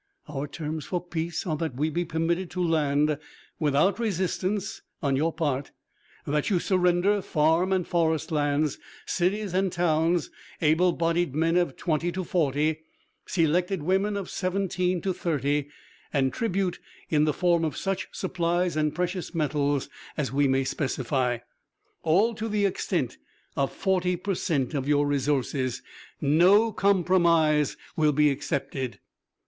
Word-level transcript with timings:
Our 0.27 0.47
terms 0.47 0.85
for 0.85 0.99
peace 0.99 1.45
are 1.45 1.55
that 1.57 1.75
we 1.75 1.91
be 1.91 2.05
permitted 2.05 2.49
to 2.51 2.63
land 2.67 3.19
without 3.59 3.99
resistance 3.99 4.81
on 5.03 5.15
your 5.15 5.31
part; 5.31 5.69
that 6.25 6.49
you 6.49 6.57
surrender 6.57 7.21
farm 7.21 7.71
and 7.71 7.87
forest 7.87 8.31
lands, 8.31 8.79
cities 9.05 9.53
and 9.53 9.71
towns, 9.71 10.31
able 10.59 10.91
bodied 10.91 11.35
men 11.35 11.55
of 11.55 11.77
twenty 11.77 12.11
to 12.13 12.23
forty, 12.23 12.79
selected 13.27 13.83
women 13.83 14.17
of 14.17 14.27
seventeen 14.27 15.01
to 15.01 15.13
thirty, 15.13 15.67
and 16.11 16.33
tribute 16.33 16.79
in 17.09 17.25
the 17.25 17.31
form 17.33 17.63
of 17.63 17.77
such 17.77 18.07
supplies 18.11 18.75
and 18.75 18.95
precious 18.95 19.35
metals 19.35 19.87
as 20.17 20.33
we 20.33 20.47
may 20.47 20.63
specify, 20.63 21.37
all 22.01 22.33
to 22.33 22.49
the 22.49 22.65
extent 22.65 23.19
of 23.55 23.71
forty 23.71 24.15
per 24.15 24.33
cent 24.33 24.73
of 24.73 24.87
your 24.87 25.05
resources. 25.05 25.83
No 26.19 26.71
compromise 26.71 27.77
will 27.95 28.11
be 28.13 28.31
accepted." 28.31 28.99